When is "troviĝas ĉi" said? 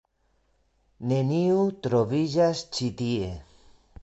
1.89-2.91